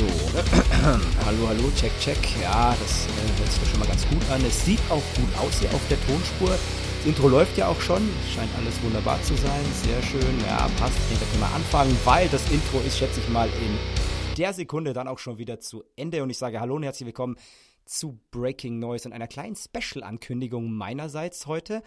[0.00, 0.06] So,
[1.26, 2.16] hallo, hallo, check, check.
[2.40, 4.42] Ja, das äh, hört sich doch schon mal ganz gut an.
[4.46, 6.48] Es sieht auch gut aus hier auf der Tonspur.
[6.48, 8.08] Das Intro läuft ja auch schon.
[8.34, 9.62] Scheint alles wunderbar zu sein.
[9.84, 10.40] Sehr schön.
[10.46, 10.96] Ja, passt.
[11.12, 14.94] Ich denke, wir mal anfangen, weil das Intro ist, schätze ich mal, in der Sekunde
[14.94, 16.22] dann auch schon wieder zu Ende.
[16.22, 17.36] Und ich sage Hallo und herzlich willkommen
[17.84, 21.82] zu Breaking Noise und einer kleinen Special-Ankündigung meinerseits heute.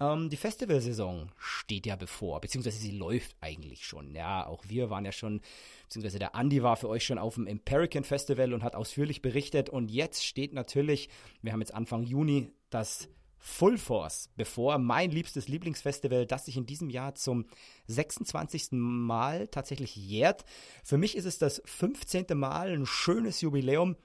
[0.00, 4.14] Ähm, die Festivalsaison steht ja bevor, beziehungsweise sie läuft eigentlich schon.
[4.14, 5.40] Ja, auch wir waren ja schon,
[5.84, 9.68] beziehungsweise der Andi war für euch schon auf dem Empirican Festival und hat ausführlich berichtet.
[9.68, 11.08] Und jetzt steht natürlich,
[11.42, 14.78] wir haben jetzt Anfang Juni, das Full Force bevor.
[14.78, 17.46] Mein liebstes Lieblingsfestival, das sich in diesem Jahr zum
[17.86, 18.68] 26.
[18.72, 20.44] Mal tatsächlich jährt.
[20.84, 22.26] Für mich ist es das 15.
[22.34, 23.96] Mal, ein schönes Jubiläum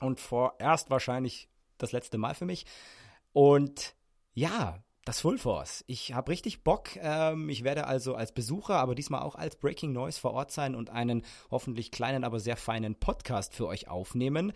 [0.00, 2.66] und vorerst wahrscheinlich das letzte Mal für mich.
[3.32, 3.94] Und
[4.34, 5.84] ja, das Full Force.
[5.86, 6.96] Ich habe richtig Bock.
[6.96, 10.74] Ähm, ich werde also als Besucher, aber diesmal auch als Breaking Noise vor Ort sein
[10.74, 14.52] und einen hoffentlich kleinen, aber sehr feinen Podcast für euch aufnehmen.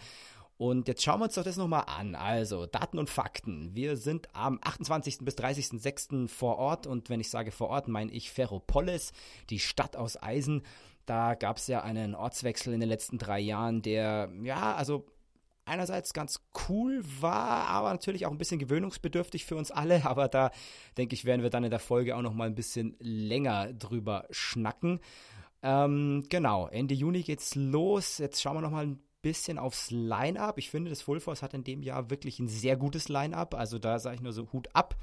[0.58, 2.16] Und jetzt schauen wir uns doch das nochmal an.
[2.16, 3.70] Also, Daten und Fakten.
[3.74, 5.18] Wir sind am 28.
[5.20, 6.26] bis 30.06.
[6.26, 6.88] vor Ort.
[6.88, 9.12] Und wenn ich sage vor Ort, meine ich Ferropolis,
[9.50, 10.62] die Stadt aus Eisen.
[11.06, 15.06] Da gab es ja einen Ortswechsel in den letzten drei Jahren, der, ja, also
[15.70, 20.04] einerseits ganz cool war, aber natürlich auch ein bisschen gewöhnungsbedürftig für uns alle.
[20.10, 20.50] Aber da
[20.98, 24.26] denke ich, werden wir dann in der Folge auch noch mal ein bisschen länger drüber
[24.30, 25.00] schnacken.
[25.62, 28.18] Ähm, genau, Ende Juni geht's los.
[28.18, 30.58] Jetzt schauen wir noch mal ein bisschen aufs Line-Up.
[30.58, 33.54] Ich finde, das Full Force hat in dem Jahr wirklich ein sehr gutes Line-Up.
[33.54, 34.96] Also da sage ich nur so Hut ab.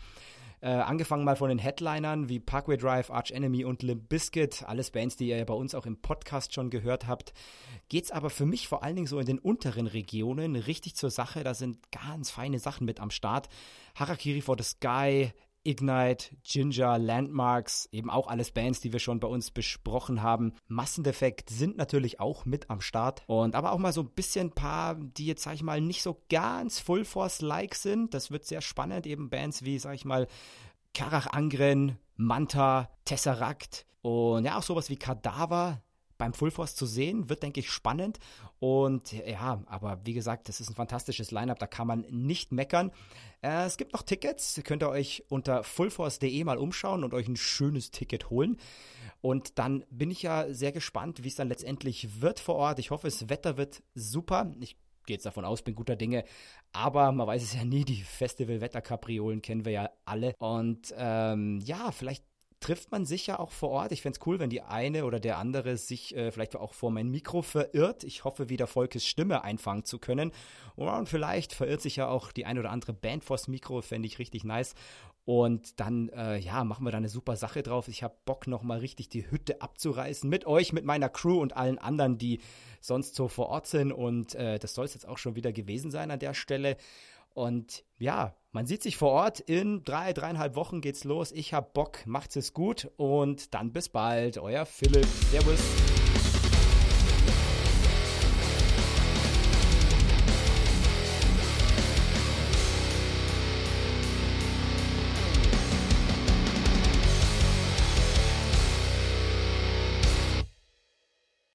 [0.60, 4.90] Äh, angefangen mal von den Headlinern wie Parkway Drive, Arch Enemy und Limp Bizkit, alles
[4.90, 7.34] Bands, die ihr ja bei uns auch im Podcast schon gehört habt.
[7.90, 11.44] Geht's aber für mich vor allen Dingen so in den unteren Regionen richtig zur Sache.
[11.44, 13.50] Da sind ganz feine Sachen mit am Start.
[13.96, 15.32] Harakiri for the Sky,
[15.64, 20.54] Ignite, Ginger, Landmarks, eben auch alles Bands, die wir schon bei uns besprochen haben.
[20.68, 23.24] Massendefekt sind natürlich auch mit am Start.
[23.28, 26.04] Und aber auch mal so ein bisschen ein paar, die jetzt, sag ich mal, nicht
[26.04, 28.14] so ganz Full Force-like sind.
[28.14, 29.06] Das wird sehr spannend.
[29.08, 30.28] Eben Bands wie, sag ich mal,
[30.94, 35.82] Karach Angren, Manta, Tesseract und ja, auch sowas wie Kadaver,
[36.18, 37.30] beim Full Force zu sehen.
[37.30, 38.20] Wird, denke ich, spannend.
[38.60, 42.92] Und ja, aber wie gesagt, das ist ein fantastisches Lineup, da kann man nicht meckern.
[43.42, 47.36] Äh, es gibt noch Tickets, könnt ihr euch unter fullforce.de mal umschauen und euch ein
[47.36, 48.58] schönes Ticket holen.
[49.22, 52.80] Und dann bin ich ja sehr gespannt, wie es dann letztendlich wird vor Ort.
[52.80, 54.54] Ich hoffe, das Wetter wird super.
[54.60, 56.24] Ich gehe jetzt davon aus, bin guter Dinge.
[56.72, 60.36] Aber man weiß es ja nie, die Festival-Wetter-Kapriolen kennen wir ja alle.
[60.38, 62.24] Und ähm, ja, vielleicht
[62.60, 63.92] trifft man sich ja auch vor Ort.
[63.92, 66.92] Ich fände es cool, wenn die eine oder der andere sich äh, vielleicht auch vor
[66.92, 68.04] mein Mikro verirrt.
[68.04, 70.32] Ich hoffe, wieder Volkes Stimme einfangen zu können.
[70.76, 74.20] Und vielleicht verirrt sich ja auch die eine oder andere Band vors Mikro, fände ich
[74.20, 74.74] richtig nice.
[75.28, 77.90] Und dann, äh, ja, machen wir da eine super Sache drauf.
[77.90, 80.30] Ich habe Bock, nochmal richtig die Hütte abzureißen.
[80.30, 82.40] Mit euch, mit meiner Crew und allen anderen, die
[82.80, 83.92] sonst so vor Ort sind.
[83.92, 86.78] Und äh, das soll es jetzt auch schon wieder gewesen sein an der Stelle.
[87.38, 89.40] Und ja, man sieht sich vor Ort.
[89.40, 91.32] In drei, dreieinhalb Wochen geht's los.
[91.32, 94.40] Ich hab Bock, macht's es gut und dann bis bald.
[94.40, 95.06] Euer Philipp.
[95.06, 95.60] Servus.